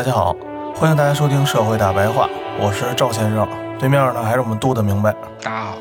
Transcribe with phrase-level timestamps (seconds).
[0.00, 0.34] 大家好，
[0.74, 2.24] 欢迎大家收听《社会大白话》，
[2.58, 3.46] 我是赵先生，
[3.78, 5.14] 对面呢还是我们杜的明白。
[5.42, 5.76] 大家好，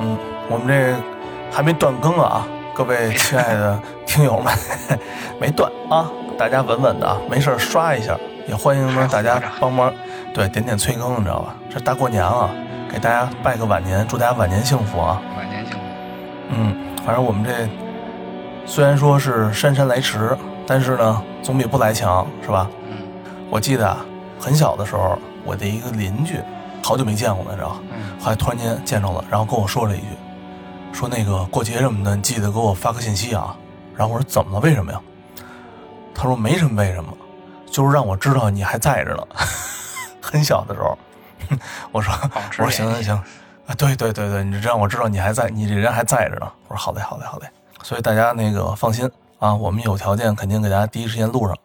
[0.00, 0.16] 嗯，
[0.48, 0.96] 我们这
[1.52, 4.50] 还没断更啊，各位亲爱的听友们，
[5.38, 9.92] 没断啊，大家稳稳的啊，没事刷一下，也欢迎呢大家帮忙，
[10.32, 11.54] 对，点点催更，你知道吧？
[11.68, 12.48] 这大过年了，
[12.90, 15.20] 给大家拜个晚年，祝大家晚年幸福啊！
[15.36, 15.80] 晚年幸福。
[16.48, 17.68] 嗯，反正我们这
[18.64, 20.34] 虽然说是姗姗来迟，
[20.66, 22.66] 但是呢，总比不来强，是吧？
[22.88, 23.03] 嗯
[23.54, 24.04] 我记得啊，
[24.36, 26.40] 很小的时候，我的一个邻居，
[26.82, 27.76] 好久没见过了，知道吧？
[27.92, 30.06] 嗯后来突然间见着了，然后跟我说了一句，
[30.92, 33.56] 说那个过节什么的，你记得给我发个信息啊。
[33.94, 34.58] 然后我说怎么了？
[34.58, 35.00] 为什么呀？
[36.12, 37.16] 他说没什么为什么，
[37.70, 39.22] 就是让我知道你还在着呢。
[40.20, 40.98] 很小的时候，
[41.92, 42.12] 我说
[42.58, 43.16] 我说行行行，
[43.68, 46.52] 啊对对对对，你让我知道你还在，你这人还在着呢。
[46.66, 47.46] 我说好嘞好嘞好嘞。
[47.84, 51.56] 所以大家那个放心啊，我们有条件肯定给大家第一时间录上。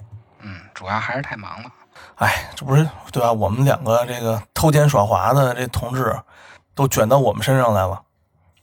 [0.41, 1.71] 嗯，主要还是太忙了。
[2.19, 3.31] 哎，这不是对吧？
[3.31, 6.17] 我们两个这个偷奸耍滑的这同志，
[6.75, 8.03] 都卷到我们身上来了。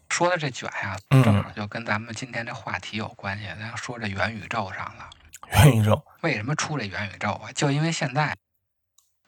[0.09, 3.47] 说的这卷呀、嗯正好就跟咱们今天这话题有关系。
[3.59, 5.11] 咱说这元宇宙上了，
[5.53, 7.51] 元宇宙，为什么出这元宇宙啊？
[7.55, 8.37] 就因为现在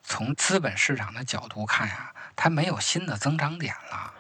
[0.03, 4.13] 从资本市场的角度看呀、它没有新的增长点了。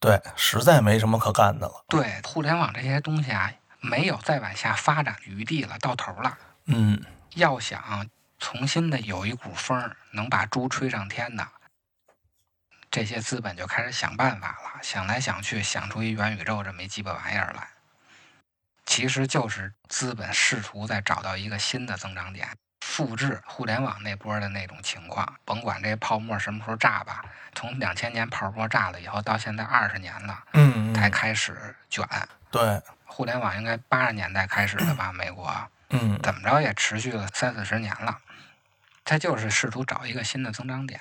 [0.00, 1.84] 对，实在没什么可干的了。
[1.88, 6.36] 对，互联网这些东西啊，没有再往下发展余地了，到头了。
[6.66, 7.00] 嗯，
[7.34, 8.06] 要想
[8.38, 11.48] 重新的有一股风儿能把猪吹上天的，
[12.90, 17.68] 这些资本就开始想办法了，想来想去，想出一元宇宙这么一鸡巴玩意儿来。
[18.86, 22.48] 其实就是资本试图在找到一个新的增长点，
[22.84, 25.36] 复制互联网那波的那种情况。
[25.44, 27.24] 甭管这泡沫什么时候炸吧，
[27.54, 32.06] 从两千年泡沫炸了以后，到现在二十年了，嗯嗯，才开始卷。
[32.50, 35.10] 对，互联网应该八十年代开始的吧？
[35.12, 35.50] 美国。
[35.94, 38.18] 嗯，怎么着也持续了三四十年了。
[39.04, 41.00] 他就是试图找一个新的增长点。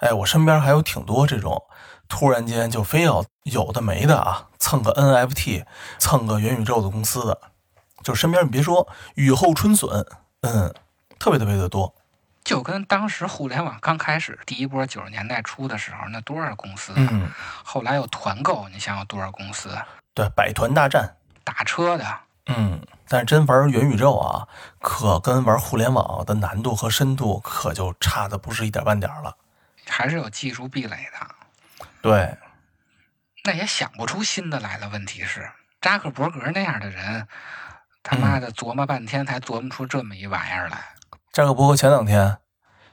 [0.00, 1.64] 哎，我身边还有挺多这种
[2.08, 5.64] 突然间就非要有的没的啊，蹭个 NFT，
[5.98, 7.40] 蹭个元宇宙的公司的，
[8.02, 10.04] 就身边你别说雨后春笋，
[10.40, 10.74] 嗯，
[11.18, 11.94] 特别特别的多。
[12.42, 17.30] 就跟当时互联网刚开始第一波九十年代初的时候，那多少公司啊，嗯，
[17.62, 19.78] 后来有团购，你想有多少公司？
[20.14, 21.16] 对，百团大战。
[21.44, 22.04] 打车的，
[22.56, 24.48] 嗯，但是真玩元宇宙啊，
[24.80, 29.36] 可跟玩互联网的难度和深度可就差的不是一点半点了。
[29.88, 31.86] 还是有技术壁垒的。
[32.02, 32.36] 对，
[33.44, 34.88] 那也想不出新的来了。
[34.88, 37.26] 问题是，扎克伯格那样的人，
[38.02, 40.94] 他妈的琢磨半天才琢磨出这么一玩意儿来。
[41.32, 42.38] 扎克伯格前两天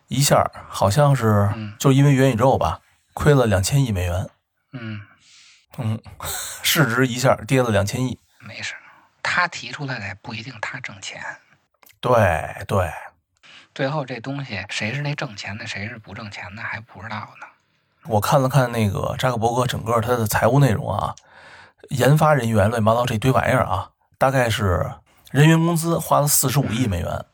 [0.08, 2.82] 一下好像是嗯就因为元宇宙吧，
[3.14, 4.30] 亏了两千亿美元，
[4.74, 5.02] 嗯，
[5.78, 6.00] 嗯，
[6.62, 8.20] 市值一下跌了两千亿。
[8.40, 8.76] 没事，
[9.30, 11.22] 他提出来的也不一定他挣钱。
[12.00, 12.90] 对对，
[13.76, 17.48] 最后这东西谁是那挣钱的，谁是不挣钱的还不知道呢。
[18.06, 21.14] 我看了看那个扎克伯格整个他的财务内容啊，
[21.90, 24.90] 研发人员乱七八糟这堆玩意儿啊，大概是
[25.30, 27.26] 人员工资花了四十五亿美元，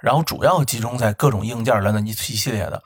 [0.00, 2.82] 然后主要集中在各种硬件来的一一系列的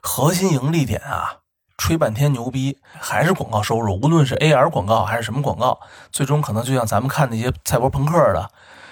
[0.00, 1.40] 核心盈利点啊，
[1.76, 5.80] 吹半天牛逼，还是广告收入，无论是 AR 广告还是什么广告，
[6.10, 8.50] 最终可能就像咱们看那些赛博朋克的，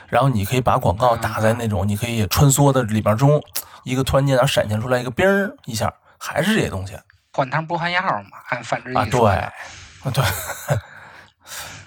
[0.08, 3.42] 然后你可以把广告打在那种你可以穿梭的里边中，
[3.84, 6.98] 一个突然间然后闪现出来一个冰儿一下，还是这些东西。
[7.32, 9.40] 换汤不换药嘛，按范志啊，对，毅说的。
[9.40, 10.24] 啊对，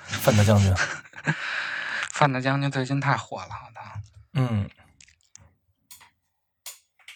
[0.07, 0.73] 范大将军，
[2.13, 3.81] 范大将军最近太火了，我操！
[4.33, 4.69] 嗯，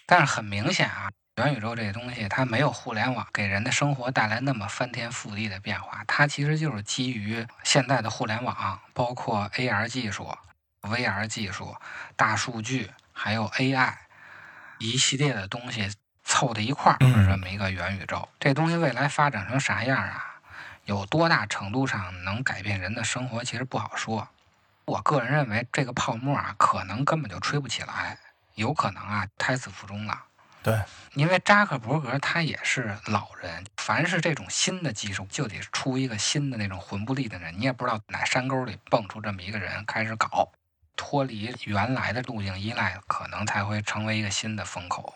[0.06, 10.38] 但是很明显啊，元宇宙这个东西它没有互联网给人的生活带来那么翻天覆地的变化，它其实就是基于现在的互联网，包括 AR 技术、
[10.82, 11.78] VR 技术、
[12.18, 13.94] 大数据，还有 AI
[14.80, 15.90] 一系列的东西
[16.26, 18.28] 凑在一块儿，这么一个元宇宙。
[18.38, 20.42] 这东西未来发展成啥样啊？
[20.84, 24.28] 有多大程度上能改变人的生活，其实不好说。
[24.84, 28.18] 我个人认为，这个泡沫啊，可能根本就吹不起来，
[28.56, 30.24] 有可能啊，胎死腹中了。
[30.62, 30.78] 对，
[31.14, 40.52] 因为扎克伯格他也是老人，凡是这种新的技术，就得出一个新的那种魂不吝的人，你也不知道哪山沟里蹦出这么一个人开始搞，
[40.98, 45.14] 脱离原来的路径依赖，可能才会成为一个新的风口。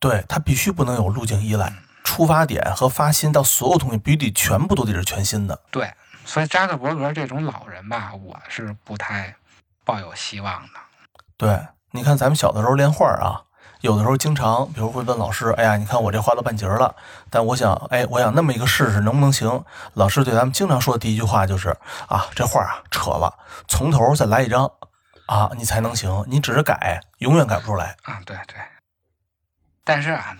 [0.00, 1.72] 对他必须不能有路径依赖，
[2.02, 5.62] 出发点和发心到所有东西必须得全部都得是全新的。
[5.70, 5.92] 对，
[6.24, 9.36] 所以扎克伯格这种老人吧，我是不太
[9.84, 10.80] 抱有希望的。
[11.36, 13.43] 对，你看咱们小的时候练画啊，
[13.84, 16.96] 有的时候经常，比如会问老师：“哎呀，你看我这画到半截了，
[17.28, 21.68] 但我想，哎，我想那么一个试试能不能行？”老师对咱们经常说的第一句话就是
[22.08, 23.38] ：“啊，这画啊扯了，
[23.68, 24.72] 从头再来一张
[25.26, 26.24] 啊，你才能行。
[26.26, 28.56] 你只是改，永远改不出来。”啊，对对。
[29.84, 30.34] 但是啊，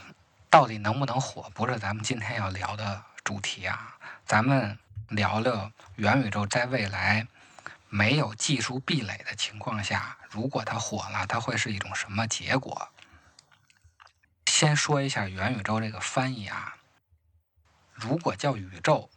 [0.48, 3.94] 到底能不能火，不是咱们今天要聊的主题啊。
[4.24, 4.78] 咱们
[5.10, 7.26] 聊聊元宇宙在未来
[7.90, 12.88] 没有技术壁垒的情况下，如果它火了，它会是一种什么结果？
[14.46, 16.76] 先说一下元宇宙这个翻译啊，
[17.92, 19.10] 如果叫宇宙，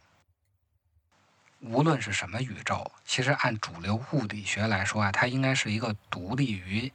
[1.60, 6.92] 无论是什么宇宙，其实按主流物理学来说啊，它应该是一个独立于。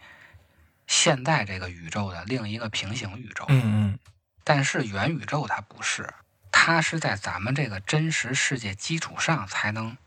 [0.86, 4.00] 现在这个宇宙的另一个平行宇宙，嗯嗯，
[4.44, 6.14] 但是元宇宙它不是，
[6.52, 9.98] 它是在咱们这个真实世界基础上才能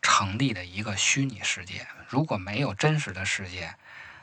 [0.00, 1.86] 成立的一个虚拟世界。
[2.08, 3.74] 如果没有真实的世界，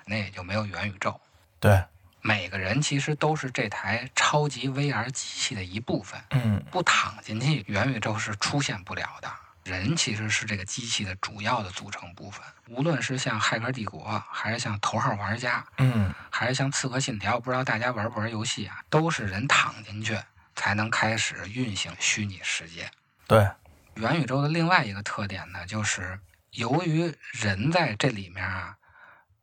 [0.06, 1.22] 那也就没有元宇宙。
[1.60, 1.84] 对，
[2.22, 9.32] 每个人其实都是这台超级 VR 机器的一部分，嗯，不躺进去，元宇宙是出现不了的。
[9.64, 18.84] 人其实是这个机器的主要的组成部分，无论是像《骇客帝国》，还是像《头号玩家》，嗯，还是像《刺客信条》，不知道大家玩不玩游戏啊？
[18.90, 20.18] 都是人躺进去
[20.56, 22.90] 才能开始运行虚拟世界。
[23.28, 23.48] 对，
[23.96, 26.20] 元宇宙的另外一个特点呢，就是
[26.52, 28.78] 由于人在这里面啊，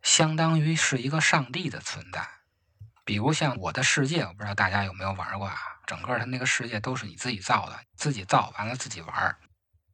[0.03, 2.29] 相当于是一个上帝的存在。
[3.09, 5.57] 比如像《我的世界》，我不知道大家有没有玩过啊？
[5.87, 9.39] 整个它那个世界都是你自己造的，自己造完了自己玩儿。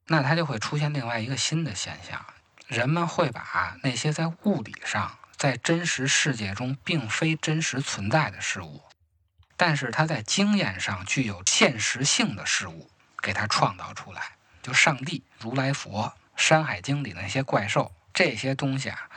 [0.08, 2.26] 那它就会出现另外一个新的现象，
[2.66, 8.82] 人们会把那些在物理上、在真实世界中并非真实存在的事物，
[9.56, 12.90] 但是它在经验上具有现实性的事物，
[13.22, 14.32] 给它创造出来。
[14.60, 19.08] 就上帝、如来佛、山海经里那些怪兽，这些东西啊，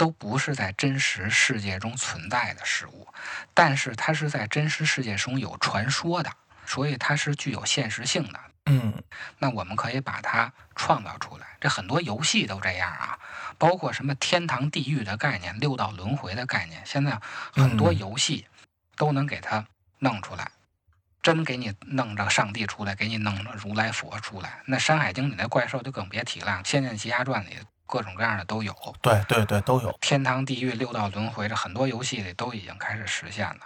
[0.00, 3.06] 都不是在真实世界中存在的事物，
[3.52, 6.32] 但是它是在真实世界中有传说的，
[6.64, 8.40] 所以它是具有现实性的。
[8.64, 9.02] 嗯，
[9.38, 11.46] 那我们可以把它创造出来。
[11.60, 13.18] 这很多游戏都这样啊，
[13.58, 17.20] 包括什么天堂、地狱的概念、六道轮回的概念，现在
[17.52, 18.46] 很多游戏
[18.96, 19.66] 都能给它
[19.98, 20.50] 弄出来。
[21.20, 24.62] 真给你弄着上帝出来，给你弄着如来佛出来。
[24.64, 27.58] 那《山海经》里那怪兽就更别提了，《仙剑奇侠传》里
[27.90, 28.72] 各种各样的都有。
[29.02, 29.98] 对对对，都有。
[30.00, 33.60] 天堂、地狱、六道轮回，这很多游戏里都已经开始实现了。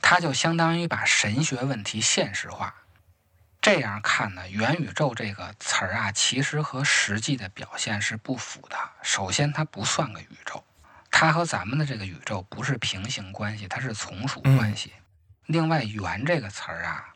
[0.00, 2.72] 它就相当于把神学问题现实化。
[3.60, 8.76] 这样看呢，元宇宙这个词儿啊，其实和实际的表现是不符的。
[9.02, 10.62] 首先，它不算个宇宙，
[11.10, 14.92] 它和咱们的这个宇宙不是平行关系，它是从属关系。
[15.46, 17.08] 另外，“元”这个词儿啊，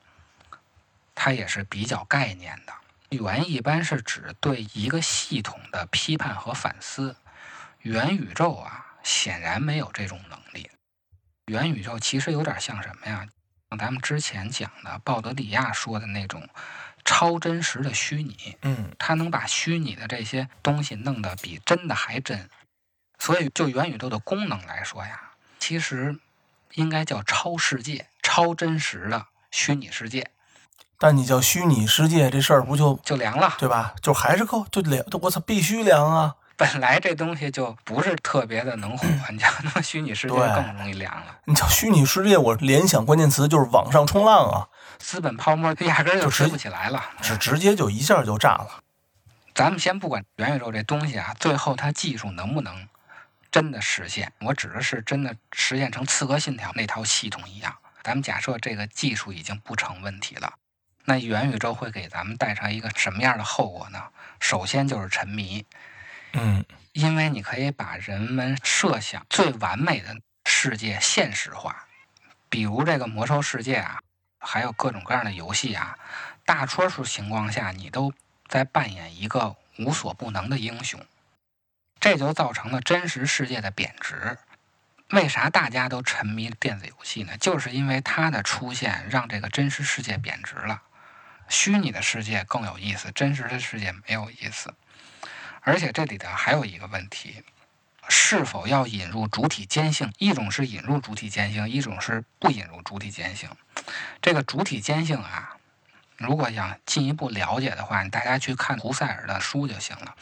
[1.14, 2.72] 它也是比较概念的。
[3.10, 7.16] 元一般是指对一个系统的批判和反思，
[7.80, 10.70] 元宇宙啊，显然没有这种能力。
[11.46, 13.26] 元宇宙其实有点像什么呀？
[13.70, 16.46] 像咱们之前讲的鲍德里亚说的那种
[17.04, 22.48] 超真实的虚拟，嗯，它能把虚拟的这些东西弄得比真的还真。
[23.18, 26.18] 所以，就元宇宙的功能来说呀，其实
[26.74, 30.30] 应该叫超世界、超真实的虚拟世界。
[30.98, 33.94] 但你叫虚拟世界这事儿不就就凉了，对吧？
[34.02, 36.34] 就还是够就凉，我操，必须凉啊！
[36.56, 41.38] 本来这东西就不是特别的能火，你叫那么虚拟世界更容易凉了。
[41.44, 44.66] 你叫虚拟世界，我联想关键词就是网上冲浪啊，
[44.98, 48.80] 资本泡沫压根儿就吹不起来了，直直接就一下就炸了。
[49.54, 52.88] 咱们先不管元宇宙这东西啊，最后它技术能不能
[53.52, 54.32] 真的实现？
[54.40, 57.72] 我指的是真的实现成《刺客信条》那套系统一样。
[58.02, 60.54] 咱们假设这个技术已经不成问题了，
[61.08, 64.10] 那元宇宙会给咱们带上一个什么样的后果呢？
[64.40, 65.64] 首先就是沉迷。
[66.34, 66.62] 嗯，
[66.92, 71.86] 因为你可以把人们设想最完美的世界现实化，
[72.50, 74.00] 比如这个魔兽世界啊，
[74.38, 75.96] 还有各种各样的游戏啊，
[76.44, 78.12] 大多数情况下你都
[78.46, 81.00] 在扮演一个无所不能的英雄，
[81.98, 84.36] 这就造成了真实世界的贬值。
[85.12, 87.34] 为啥大家都沉迷电子游戏呢？
[87.38, 90.82] 就是因为它的出现让这个真实世界贬值了。
[91.48, 94.74] 虚拟的世界更有意思，真实的世界没有意思。
[95.62, 97.42] 而且这里头还有一个问题：
[98.08, 100.12] 是否要引入主体间性？
[100.18, 103.50] 一种是引入主体间性，一种是不引入主体间性。
[104.22, 105.56] 这个主体间性啊，
[106.16, 110.14] 如果想进一步了解的话，大家去看胡塞尔的书就行了。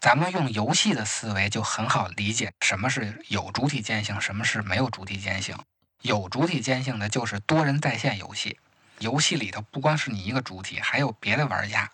[0.00, 5.56] 咱们用游戏的思维就很好理解什么是有主体间性，什么是没有主体间性。
[6.02, 8.58] 有主体间性的就是多人在线游戏，
[8.98, 11.90] 游戏里头不光是你一个主体，还有别的玩家，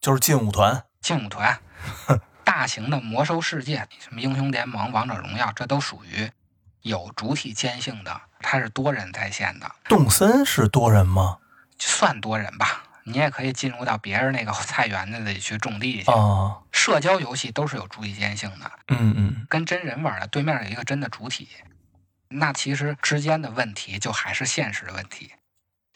[0.00, 0.84] 就是劲舞团。
[1.00, 1.58] 劲舞团、
[2.44, 6.30] 大型的魔兽世界、什么英雄联盟、王者荣耀，这都属于
[6.82, 9.70] 有主体兼性的，它是多人在线的。
[9.84, 11.38] 动森是多人吗？
[11.78, 16.10] 算多人吧，你也可以进入到别人那个菜园子里去种地去。
[16.10, 21.48] 啊，社交游戏都是有主体兼性的，嗯嗯，跟真人玩的，对面有一个真的主体，
[22.28, 25.32] 那其实之间的问题就还是现实的问题。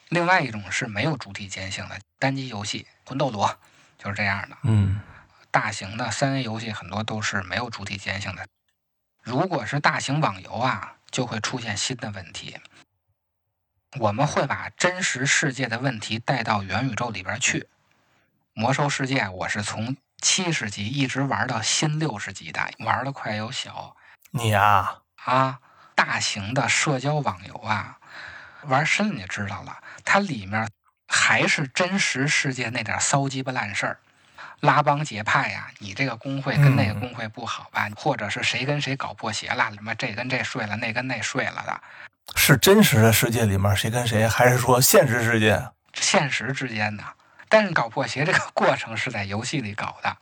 [0.08, 3.58] 另外一种是没有主体间性的单机游戏，魂斗罗
[3.99, 4.56] 就是这样的。
[4.62, 5.00] 嗯，
[5.50, 8.46] 大型的三 A 游戏很多都是没有主体间性的。
[9.23, 12.58] 如果是大型网游啊，就会出现新的问题。
[13.99, 17.68] 我们会把真实世界的问题带到元宇宙里边去。
[18.52, 23.96] 魔兽世界我是从七十级一直玩到新六十级的，玩的快有小
[24.30, 25.61] 你啊、啊。
[25.96, 27.99] 大型的社交网游啊，
[28.68, 30.68] 玩深了你就知道了，它里面
[31.09, 33.99] 还是真实世界那点骚鸡巴烂事儿，
[34.61, 41.80] 拉帮结派呀，你这个工会跟那个工会不好吧，或者是谁跟谁搞破鞋了，什么这跟这睡了，那跟那睡了的，
[42.37, 45.62] 是真实的世界里面谁跟谁，还是说现实世界？
[45.92, 47.04] 现实之间的。
[47.49, 50.16] 但是搞破鞋这个过程是在游戏里搞的，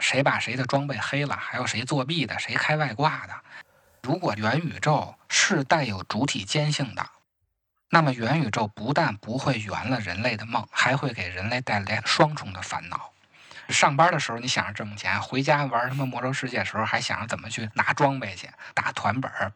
[0.00, 3.34] 谁把谁的装备黑了，还有谁作弊的，谁开外挂的。
[4.02, 7.06] 如果元宇宙是带有主体间性的，
[7.94, 13.12] 那么元宇宙不但不会圆了人类的梦，还会给人类带来双重的烦恼。
[13.68, 19.52] 上班的时候你想着挣钱，回家玩他妈魔兽世界的时候还想着怎么去拿装备去打团本儿，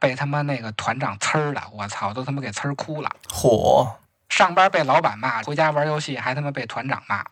[0.00, 3.14] 被他妈那个团长呲儿了，我操，都他妈给呲儿哭了。
[3.28, 3.94] 嚯，
[4.28, 7.24] 上班被老板骂，回家玩游戏还他妈被团长骂。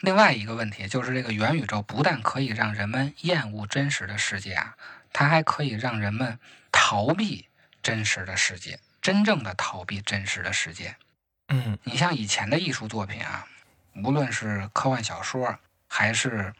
[0.00, 4.74] 另外一个问题就是，这个元宇宙不但可以让人们厌恶真实的世界啊，
[5.12, 6.40] 它还可以让人们
[6.72, 7.46] 逃避
[7.86, 10.96] 真实的世界，真正的逃避真实的世界。
[11.50, 13.46] 嗯你像以前的艺术作品啊，
[14.02, 16.52] 无论是科幻小说还是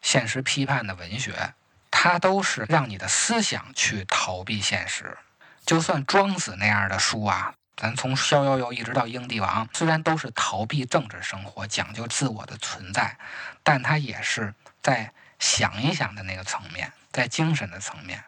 [0.00, 1.52] 现实批判的文学，
[1.90, 5.18] 它都是让你的思想去逃避现实。
[5.66, 13.18] 就算庄子那样的书啊，咱从《逍遥游》一直到《英帝王》，虽然都是逃避政治生活、讲究自我的存在，
[13.64, 18.22] 但它也是在想一想的那个层面，在精神的层面。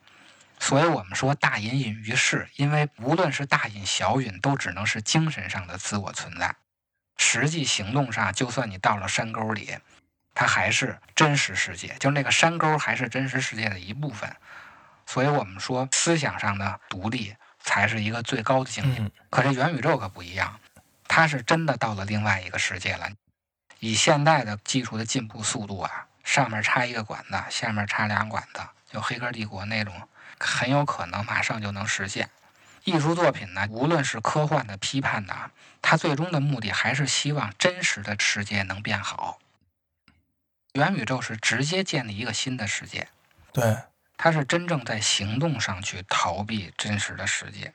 [0.60, 6.54] 所以我们说大隐隐于市，因为无论是大隐小隐，都只能是精神上的自我存在。
[7.16, 9.78] 实际行动上，就算你到了山沟里，
[10.34, 14.30] 它还是真实世界，就那个山沟还是真实世界的一部分。
[15.06, 19.00] 所以我们说，思想上的独立才是一个最高的境界。
[19.00, 20.60] 嗯可是元宇宙可不一样，
[21.08, 23.08] 它是真的到了另外一个世界了。
[23.78, 28.60] 以现代的技术的进步速度啊，上面插一个管子，下面插俩管子，
[28.92, 32.30] 就《黑客帝国》那种，很有可能马上就能实现。
[32.84, 35.50] 艺术作品呢，无论是科幻的、批判的啊，
[35.82, 39.38] 它最终的目的还是希望真实的世界能变好。
[40.72, 43.08] 元宇宙是直接建立一个新的世界，
[43.52, 43.76] 对，
[44.16, 47.74] 它是真正在行动上去逃避真实的世界。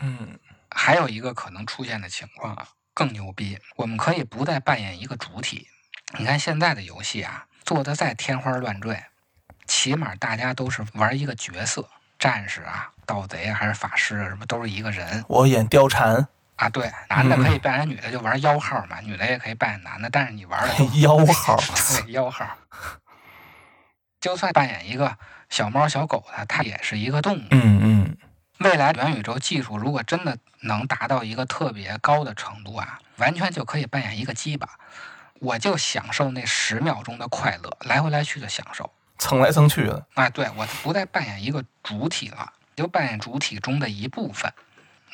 [0.00, 0.38] 嗯
[0.70, 5.68] 还有一个可能出现的情况啊，更牛逼，我们可以不再扮演一个主体。
[6.18, 9.04] 你看现在的游戏啊，做的再天花乱坠，
[9.66, 16.68] 起码大家都是玩一个角色，战士啊、盗贼啊，还是法师啊，什么都是一个人我演貂蝉，啊。
[16.68, 21.56] 对，男的可以扮演女的，就玩妖号嘛；女的也可以扮演男的，但是你玩的都幺号，
[22.04, 22.46] 对妖号。
[24.20, 25.16] 就算扮演一个
[25.48, 27.42] 小猫小狗的，它也是一个动物。
[27.50, 28.16] 嗯嗯
[28.58, 34.66] 未来元宇宙技术如果真的能达到一个特别高的程度啊，完全就可以扮演一个鸡巴，
[35.40, 38.90] 我就享受那十秒钟的快乐，来回来去的享受。
[39.18, 44.52] 蹭来蹭去的，啊，对我不再扮演一个主体了，就扮演主体中的一部分，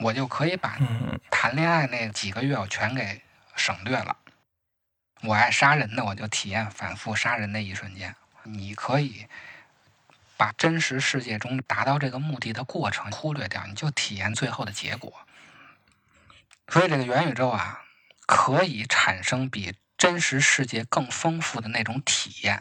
[0.00, 3.22] 我就可以把嗯谈恋爱那几个月我全给
[3.54, 4.16] 省略了。
[5.22, 8.14] 我爱杀人的，我就体验反复杀人的一瞬间。
[8.42, 9.26] 你可以
[10.36, 15.12] 把真实世界中达到这个目的的过程忽略掉，你就体验最后的结果。
[16.66, 17.82] 所以这个元宇宙啊，
[18.26, 22.60] 可以产生比真实世界更丰富的那种体验，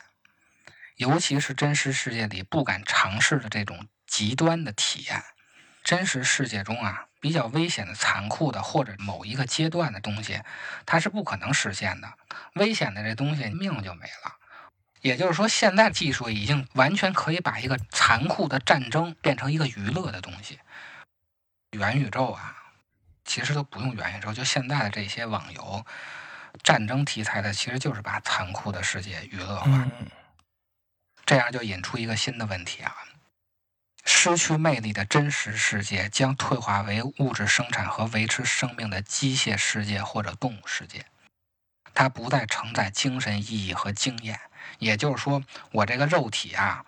[1.01, 5.23] 尤其是真实世界里不敢尝试的这种极端的体验。
[5.83, 10.39] 真实世界中啊，比较危险的、残酷的，或者某一个阶段的东西，
[10.85, 12.13] 它是不可能实现的。
[12.53, 14.37] 危险的这东西，命就没了。
[15.01, 20.59] 也就是说，现在技术已经完全可以把一个残酷的战争变成一个娱乐的东西。
[21.71, 22.55] 元宇宙啊，
[23.25, 25.83] 其实都不用元宇宙，就现在的这些网游、
[26.61, 29.65] 战争题材的，其实就是把残酷的世界娱乐化。
[29.67, 30.05] 嗯
[31.31, 32.93] 这样就引出一个新的问题啊：
[34.03, 41.05] 失去魅力的真实世界将退化为物质生产和维持生命的机械世界或者动物世界，
[41.93, 44.37] 它不再承载精神意义和经验。
[44.79, 46.83] 也就是说，我这个肉体啊，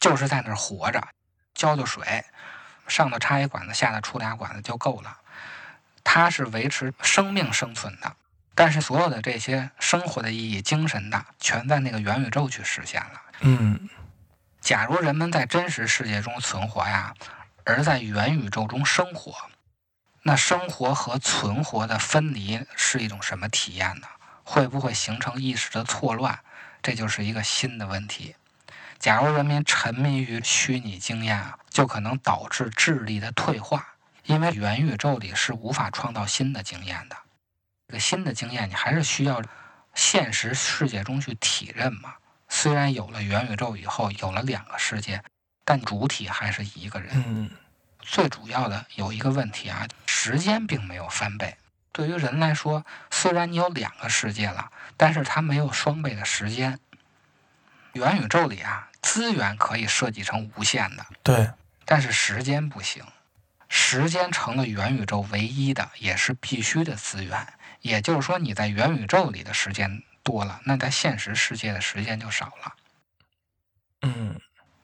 [0.00, 1.08] 就是在那儿活着，
[1.52, 2.24] 浇浇水，
[2.88, 5.18] 上头插一管子，下头出俩管子就够了。
[6.02, 8.16] 它是维持生命生存的，
[8.54, 13.20] 但是所有的这些生活的意义、精神的，全在那个元宇宙去实现了。
[13.40, 13.88] 嗯
[14.60, 17.14] 假如人们在真实世界中存活呀，
[17.64, 19.34] 而在元宇宙中生活，
[20.22, 24.06] 那生活和存活的分离是一种什么体验呢？
[24.44, 26.40] 会不会形成意识的错乱？
[26.82, 28.36] 这就是一个新的问题。
[28.98, 33.94] 假如人民沉迷于虚拟经验啊，就可能导致智力的退化，
[34.24, 37.16] 因为元宇宙里是无法创造新的经验的。
[37.88, 39.42] 这个新的经验，你还是需要
[39.94, 42.14] 现实世界中去体认嘛。
[42.50, 45.22] 虽然有了元宇宙以后，有了两个世界，
[45.64, 47.10] 但主体还是一个人。
[47.14, 47.50] 嗯
[48.02, 51.56] 最主要的有一个问题啊，时间并没有翻倍。
[51.92, 56.78] 对于人来说，虽然你有两个世界了，但是它没有双倍的时间。
[57.92, 61.50] 元宇宙里啊，资源可以设计成无限的，对，
[61.84, 63.04] 但是时间不行。
[63.68, 67.46] 时间成了元宇宙唯一的，也是必须的资源。
[67.82, 72.74] 也就是说，你在元宇宙里的时间多了，那在现实世界的时间就少了。
[74.02, 74.40] 嗯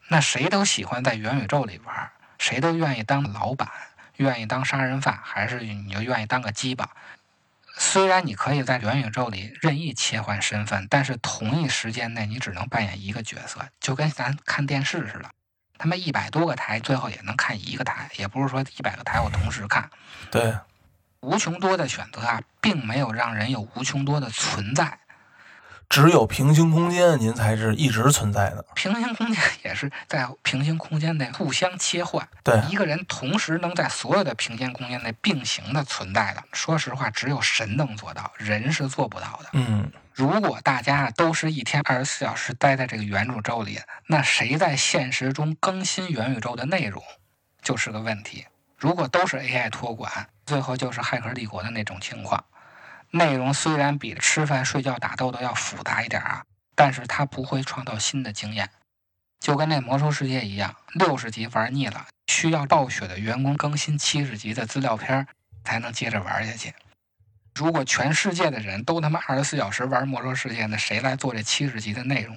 [0.09, 3.69] 那谁都喜欢在元宇宙里玩，谁都愿意当老板，
[4.17, 6.91] 愿意当杀人犯，还是你就愿意当个鸡巴？
[7.79, 15.31] 虽然你可以在元宇宙里任意切换身份，但是同一时间内你只能扮演一个角色，就跟咱看电视似的。
[15.77, 19.91] 他们一百多个台，最后也能看一个台，也不是说一百个台我同时看。
[20.31, 20.57] 对，
[21.21, 24.99] 无穷多的选择啊，并没有让人有无穷多的存在。
[25.89, 28.65] 只有平行空间您才是一直存在的。
[28.75, 32.27] 平行空间也是在平行空间内互相切换。
[32.43, 39.51] 对，一个人同时能在所有的平行空间内并行的存在的，说实话，只有神能做到，人是做不到的。
[39.53, 47.03] 嗯如果大家都是一天二十四小时待在这个元宇宙里，那谁在现实中更新元宇宙的内容，
[47.63, 48.47] 就是个问题。
[48.79, 52.43] 如果都是 AI 托管，最后就是骇客帝国的那种情况。
[53.11, 58.69] 内容虽然比吃饭、睡觉、打斗的要复杂一点啊，但是它不会创造新的经验。
[59.41, 65.27] 就跟那魔兽世界一样，六十级玩腻了，需要暴雪的员工更新七十级的资料片
[65.65, 66.75] 才能接着玩下去。
[67.55, 72.37] 如果全世界的人都他妈二十四小时玩魔兽世界，那谁来做这七十级的内容？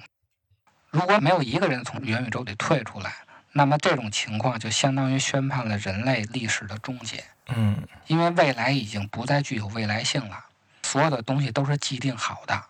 [0.92, 3.14] 如果没有一个人从元宇宙里退出来，
[3.54, 10.46] 那么这种情况就相当于宣判了人类历史的终结，嗯因为未来已经不再具有未来性了，
[10.90, 12.64] 所有的东西都是既定好的。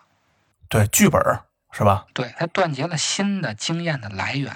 [0.68, 1.22] 对，剧本
[1.72, 2.06] 是吧？
[2.14, 4.54] 对，它断绝了新的经验的来源。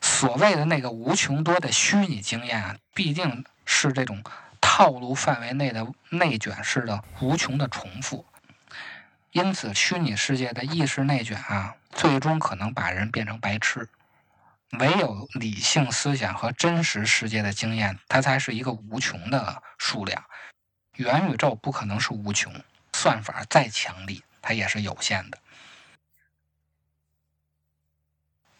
[0.00, 4.24] 所谓的那个无穷多的虚拟经验啊，必定是这种
[4.60, 8.26] 套路范围内的内卷式的无穷的重复。
[9.30, 13.88] 因此，虚拟世界的意识内卷啊，最终可能把人变成白痴。
[14.80, 20.24] 唯有理性思想和真实世界的经验，它才是一个无穷的数量。
[21.00, 22.52] 元宇宙不可能是无穷，
[22.92, 25.38] 算法再强力，它也是有限的。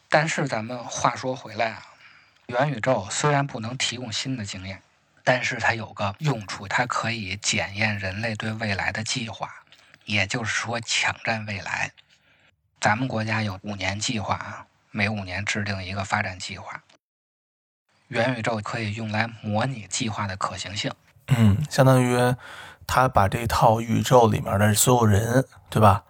[0.08, 1.86] 但是咱们话说回来啊，
[2.46, 4.82] 元宇宙虽然不能提供新的经验，
[5.22, 9.54] 但是它有个用处，它可以检验人类对未来的计划，
[10.06, 11.92] 也就是说抢占未来。
[12.80, 16.82] 咱们国家有五年计划啊，每五年制定一个发展计划。
[18.08, 20.90] 元宇宙可以用来模拟计划的可行性。
[21.36, 22.34] 嗯，相当于
[22.86, 26.04] 他把这套宇宙里面的所有人，对吧？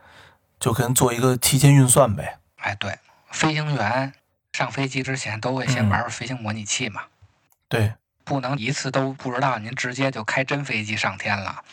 [0.58, 2.38] 就跟做一个提前运算呗。
[2.56, 2.98] 哎，对，
[3.30, 4.12] 飞行员
[4.52, 7.02] 上飞机之前都会先玩玩飞行模拟器嘛。
[7.68, 11.64] 对，不能一次都不知道，您直接就开真飞机上天了。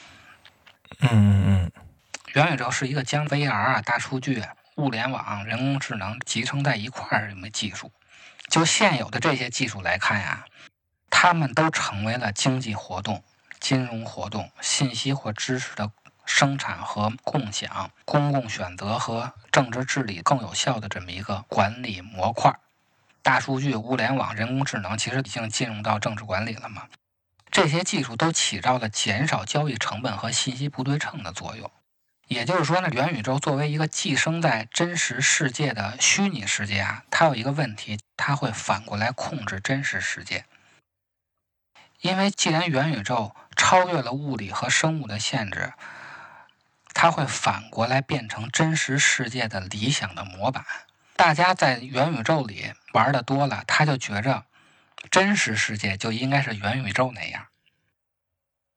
[1.01, 1.71] 嗯嗯嗯
[2.33, 4.43] 元宇宙是一个将 VR 啊、大数据、
[4.75, 7.91] 物联网、人工智能集成在一块儿这么技术。
[8.47, 10.45] 就现有的这些技术来看呀，
[11.09, 13.23] 它们都成为了经济活动、
[13.59, 15.91] 金融活动、信息或知识的
[16.25, 22.53] 生产和共享、公共选择和政治治理更有效的这么一个管理模块。
[23.21, 26.87] 大数据、物联网、人工智能其实已经进入到政治管理了嘛。
[27.49, 31.69] 这些技术都起到了减少交易成本和信息不对称的作用。
[32.27, 40.43] 也就是说呢，元宇宙作为一个寄生在真实世界的虚拟世界啊，它有一个问题，它会反过来控制真实世界。
[42.01, 45.73] 因为既然元宇宙超越了物理和生物的限制，
[46.93, 50.63] 它会反过来变成真实世界的理想的模板。
[51.15, 54.45] 大家在元宇宙里玩的多了，他就觉着
[55.09, 57.47] 真实世界就应该是元宇宙那样。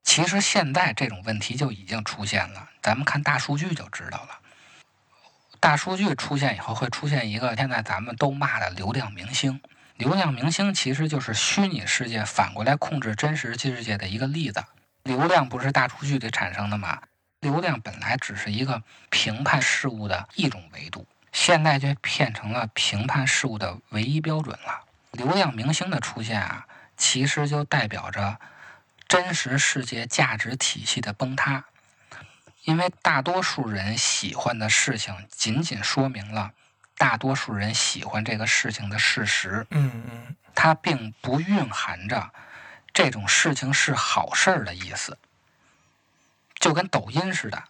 [0.02, 4.40] 其实现在这种问题就已经出现了，咱们看大数据就知道了。
[5.60, 9.60] 大数据出现以后，会出现一个现在咱们都骂的流量明星。
[10.00, 14.64] 流量明星其实就是虚拟世界反过来控制真实世界的一个例子。
[15.02, 17.02] 流量不是大数据里产生的吗？
[17.40, 24.80] 流量本来只是一个评判事物的一种维度，现在却变成了评判事物的唯一标准了。
[25.12, 28.40] 流量明星的出现啊，其实就代表着。
[29.06, 31.64] 真实世界价值体系的崩塌，
[32.62, 36.52] 因为大多数人喜欢的事情，仅仅说明了
[37.00, 39.66] 大多数人喜欢这个事情的事实。
[39.70, 42.30] 嗯嗯，它并不蕴含着
[42.92, 45.16] 这种事情是好事儿的意思。
[46.56, 47.64] 就跟抖音似的，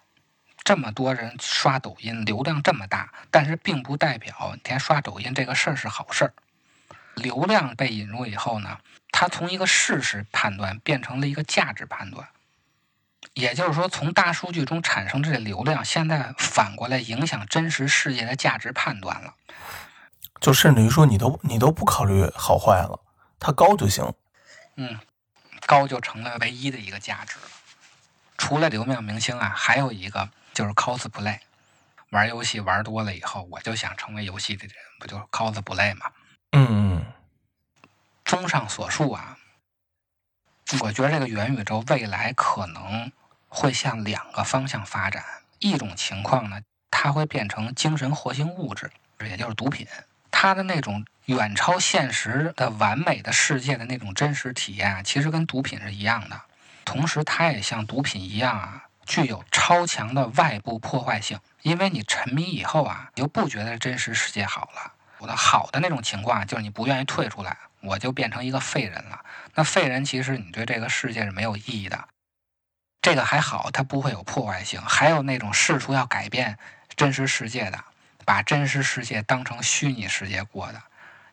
[0.65, 6.35] 这么多人刷抖音，流量这么大，但是并不代表天天刷抖音这个事儿是好事儿。
[7.15, 8.81] 流量被引入以后呢？
[9.13, 12.27] 它从一个事实判断变成了一个价值判断，
[13.35, 19.35] 也就是说，从大数据中产生这流量，现在反过来影响真实世界的价值判断了。
[20.41, 23.01] 就甚至于说，你都你都不考虑好坏了，
[23.39, 24.13] 它高就行。
[24.77, 24.99] 嗯，
[25.67, 27.45] 高就成了唯一的一个价值了。
[28.39, 31.39] 除了流量明星啊，还有一个就是 cosplay，
[32.09, 36.07] 玩游戏玩多了以后，我就想成为游戏的人，不就是 cosplay 吗？
[36.53, 37.07] 嗯嗯。
[38.25, 39.37] 综上所述啊，
[40.81, 43.11] 我觉得这个元宇宙未来可能
[43.49, 45.25] 会向两个方向发展。
[45.59, 49.87] 一种情况呢，它会变成精神活性物质，也就是毒品。
[50.31, 56.41] 它的那种远超现实的完美的世界的那种真实体验啊，其实跟毒品是一样的。
[56.85, 61.39] 同时，它也像毒品一样啊，具有超强的外部破坏性。
[61.63, 64.93] 因为你沉迷以后啊，你就不觉得真实世界好了。
[65.19, 67.57] 我的好的那种情况，就是你不愿意退出来。
[67.83, 69.25] 我就变成一个废人了。
[69.55, 72.09] 那废人其实你对这个世界是没有意义的。
[73.03, 74.81] 这个还好，它不会有破坏性。
[74.83, 76.59] 还有那种试图要改变
[76.95, 77.83] 真实世界的，
[78.25, 80.83] 把真实世界当成虚拟世界过的。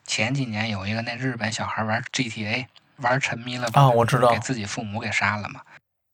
[0.04, 5.60] 前几年有一个那日本小孩玩 GTA，玩沉迷了啊，我知道，给自己父母给杀了嘛。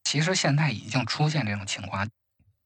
[0.02, 2.08] 其实现在已经出现这种情况。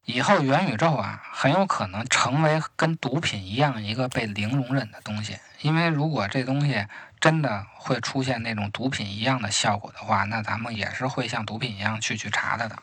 [0.08, 5.38] 以后元宇宙啊，很有可能成为跟毒品一样一个被零容忍的东西。
[5.60, 6.86] 因为如果这东西
[7.20, 12.82] 真的会出现那种毒品一样的效果的话，那咱们也是会像毒品一样去去查它的。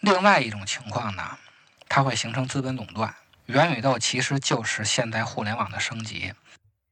[0.00, 1.38] 另外一种情况呢，
[1.88, 3.14] 它会形成资本垄断。
[3.46, 6.34] 元宇宙其实就是现代互联网的升级。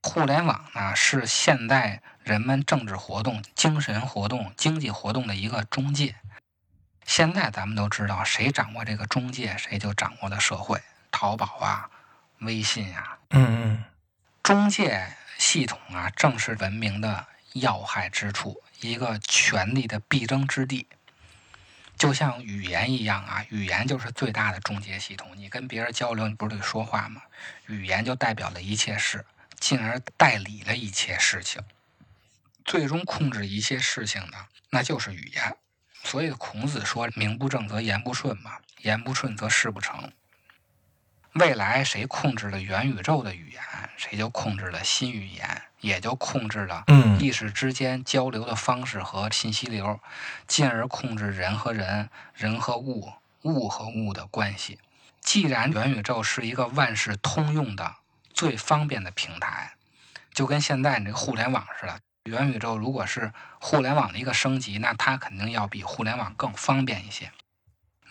[0.03, 6.15] 互联网呢，是现代人们政治活动、精神活动、经济活动的一个中介。
[7.11, 10.81] 现在咱们都知道，谁掌握这个中介，谁就掌握了社会。
[11.11, 11.91] 淘宝啊，
[12.39, 13.85] 微信啊，嗯嗯，
[14.45, 20.87] 中介系统啊，正是文明的要害之处，一个权力的必争之地。
[21.99, 25.33] 就像语言一样啊，语言就是最大的中介系统。
[25.35, 27.23] 你跟别人交流，你不是得说话吗？
[27.67, 29.27] 语言就代表了一切事，
[29.59, 31.61] 进而代理了一切事情。
[32.65, 35.57] 最终控制一切事情的，那就是语言。
[36.03, 40.11] 所以孔子说：“名不正则言不顺嘛，言不顺则事不成。”
[41.35, 43.63] 未来谁控制了元宇宙的语言，
[43.97, 46.85] 谁就控制了新语言，也就控制了
[47.21, 50.01] 意识之间交流的方式和信息流，
[50.49, 54.81] 进而控制人和人、人和物、物和物的关系。
[55.21, 57.97] 既然元宇宙是一个万事通用的
[58.35, 59.75] 最方便的平台，
[60.35, 62.01] 就跟现在你这个互联网似的。
[62.25, 67.33] 元宇宙如果是互联网的一个升级，那它肯定要比互联网更方便一些。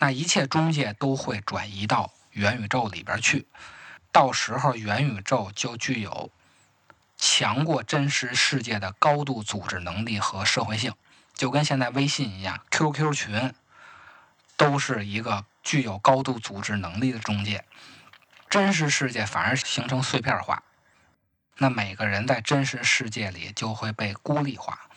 [0.00, 3.46] 那一切中介都会转移到元宇宙里边去，
[4.10, 6.30] 到时候元宇宙就具有
[7.16, 10.92] 强过真实世界的高度组织能力和社会性，
[11.34, 13.54] 就跟现在微信一样，QQ 群
[14.56, 17.64] 都是一个具有高度组织能力的中介，
[18.48, 20.64] 真实世界反而形成碎片化。
[21.62, 24.88] 那每个人在真实世界里就会被孤立化，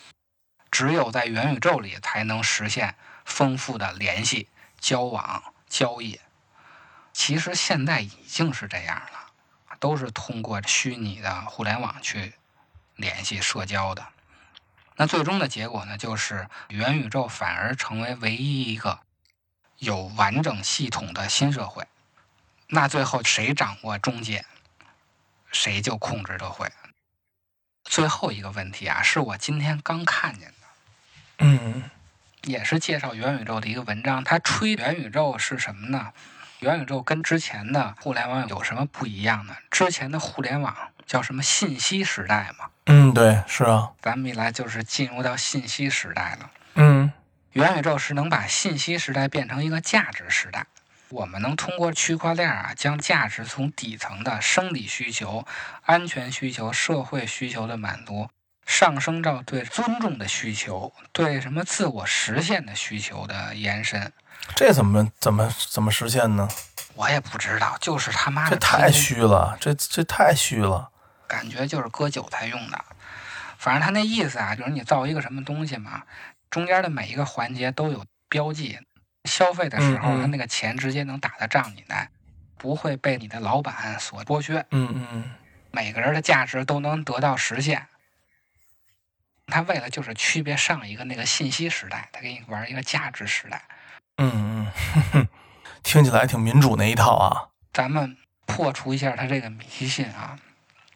[0.71, 2.95] 只有在元宇宙里才能实现
[3.25, 4.47] 丰富的联系、
[4.79, 6.21] 交往、交易。
[7.11, 9.31] 其实现在已经是这样了，
[9.77, 12.33] 都是通过虚拟的互联网去
[12.95, 14.07] 联系、社交的。
[14.95, 19.01] 那最终的结果呢，就是元宇宙反而成为唯一一个
[19.79, 21.85] 有完整系统的新社会。
[22.67, 24.45] 那最后谁掌握中介，
[25.53, 26.69] 谁就控制这会。
[27.85, 30.67] 最后一个问题啊，是我今天刚看见的，
[31.39, 31.89] 嗯
[32.43, 34.21] 也是介绍元宇宙的一个文章。
[34.21, 36.11] 它吹元宇宙是什么呢？
[36.59, 39.55] 元宇宙跟之前的互联网有什么不一样呢？
[39.69, 46.51] 之前的互联网叫什么信息时代嘛，嗯，对，是啊，咱们一来就是进入到信息时代了。
[46.75, 47.11] 嗯
[47.51, 50.65] 元宇宙是能把信息时代变成一个价值时代。
[51.13, 55.45] 我们能通过区块链啊，将价值从底层的生理需求、
[55.83, 58.27] 安全需求、社会需求的满足，
[58.65, 64.11] 上升到对尊重的需求、对什么自我实现的需求的延伸。
[64.55, 66.49] 这怎么怎么怎么实现呢？
[66.95, 70.89] 我也不知道，就是他妈的这太虚了，这这太虚了。
[71.27, 72.85] 感觉就是割韭菜用的。
[73.59, 76.01] 反正他那意思啊，就是你造一个什么东西嘛，
[76.49, 78.79] 中间的每一个环节都有标记，
[79.25, 82.09] 消费的时候，他那个钱直接能打到账里来，
[82.57, 85.31] 不会被你的老板所剥削，嗯嗯
[85.71, 87.87] 每个人的价值都能得到实现。
[89.47, 93.61] 他为了就是区别上一个那个信息时代，他给你玩一个价值时代。
[94.17, 95.27] 嗯嗯哼哼，
[95.83, 97.49] 听起来挺民主那一套啊。
[97.73, 100.37] 咱们破除一下他这个迷信啊，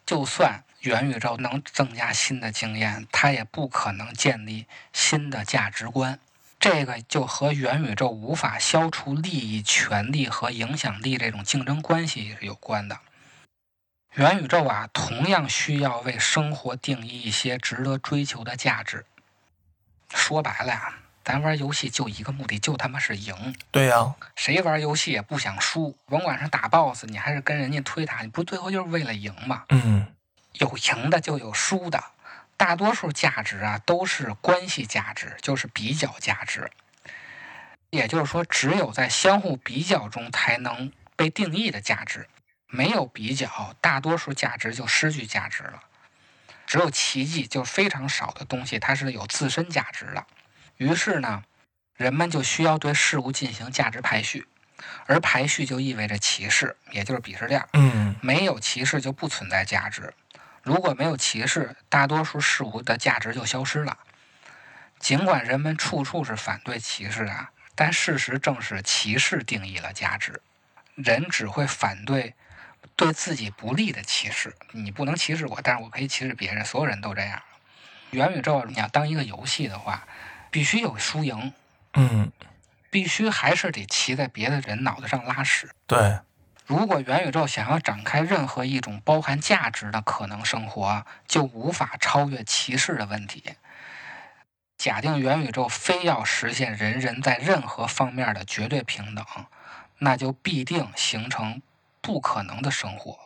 [0.06, 6.18] 就算元宇宙能增加新的经验，它也不可能建立新的价值观。
[6.58, 12.98] 这个就和元宇宙无法消除利益、权利和影响力这种竞争关系是有关的。
[14.14, 19.06] 元宇宙啊，同样需要为生活定义一些值得追求的价值。
[20.12, 23.54] 说白了呀，咱玩游戏就一个目的，就他妈是赢。
[23.70, 29.64] 对呀、谁玩游戏也不想输，甭管是打 BOSS，你还是跟人家推塔，你不最后就是为了赢吗？
[29.68, 30.06] 嗯
[30.54, 32.02] 有赢的就有输的，
[32.58, 36.70] 大多数价值啊都是关系价值，就是比较价值。
[37.90, 42.28] 也就是说，只有在相互比较中才能被定义的价值，
[42.66, 45.84] 没有比较，大多数价值就失去价值了。
[46.66, 50.26] 只有奇迹，就非常少的东西，它是有自身价值的。
[50.76, 51.44] 于是呢，
[51.96, 54.46] 人们就需要对事物进行价值排序，
[55.06, 57.66] 而排序就意味着歧视，也就是鄙视链。
[57.72, 60.12] 嗯没有歧视就不存在价值。
[60.68, 63.96] 如果没有歧视，大多数事物的价值就消失了。
[64.98, 70.42] 尽管人们处处是反对歧视啊，但事实正是歧视定义了价值。
[70.94, 72.34] 人只会反对
[72.94, 74.54] 对自己不利的歧视。
[74.72, 76.62] 你不能歧视我，但是我可以歧视别人。
[76.62, 77.40] 所有人都这样。
[78.10, 80.06] 元宇宙你要当一个游戏的话，
[80.50, 81.54] 必须有输赢，
[81.94, 82.30] 嗯，
[82.90, 85.70] 必须还是得骑在别的人脑袋上拉屎。
[85.86, 86.18] 对，
[86.68, 93.42] 如果元宇宙想要展开任何一种包含价值的可能生活，就无法超越歧视的问题。
[94.76, 99.24] 假定元宇宙非要实现人人在任何方面的绝对平等，
[99.96, 101.62] 那就必定形成
[102.02, 103.18] 不可能的生活，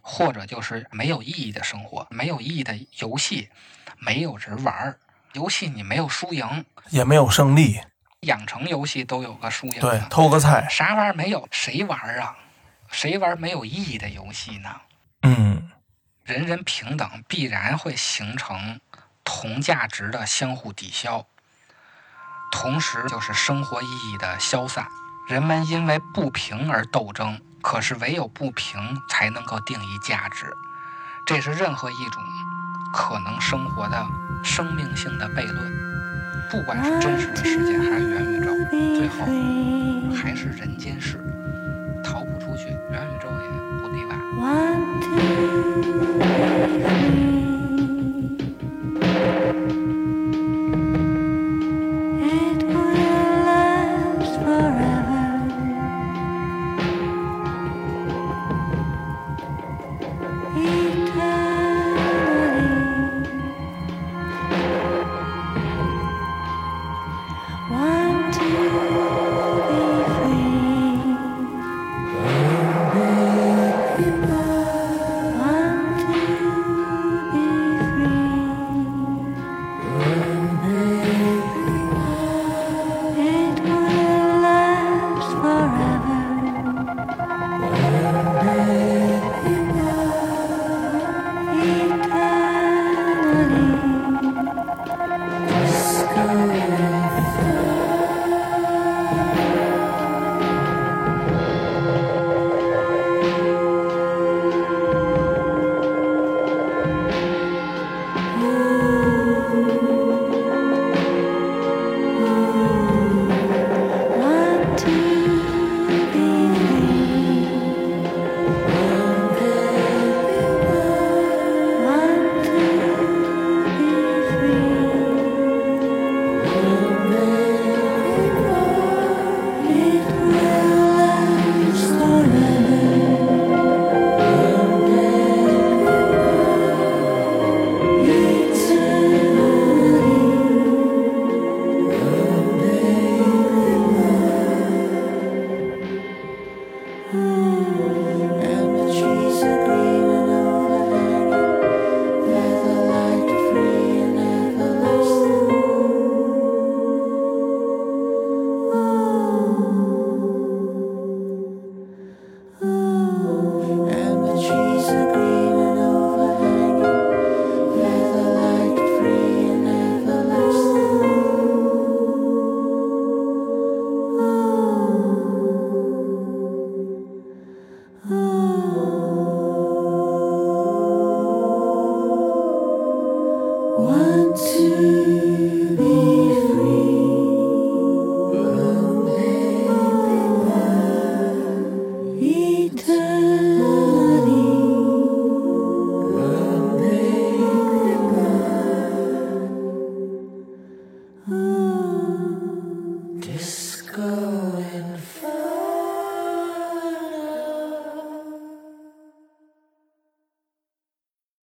[0.00, 3.50] 或者就是没有意义的生活，没有意义的游戏，
[3.98, 5.00] 没有人玩儿。
[5.32, 7.80] 游戏你没有输赢，也没有胜利。
[8.20, 10.68] 养成游戏都有个输赢对，偷个菜。
[10.70, 11.48] 啥玩意儿没有？
[11.50, 12.38] 谁玩儿啊？
[12.94, 14.70] 谁玩没有意义的游戏呢？
[15.22, 15.68] 嗯
[16.22, 18.78] 人人平等必然会形成
[19.24, 21.26] 同价值的相互抵消，
[22.52, 24.86] 同时就是生活意义的消散。
[25.28, 30.46] 人们因为不平而斗争，可是唯有不平才能够定义价值。
[31.26, 32.22] 这是任何一种
[32.92, 34.06] 可能生活的
[34.44, 36.48] 生命性的悖论。
[36.48, 38.54] 不管是真实的世界还是元宇宙，
[38.96, 39.26] 最后
[40.14, 41.18] 还是人间世，
[42.64, 42.70] 去。
[42.90, 43.46] 元宇宙也
[43.80, 45.53] 不例外。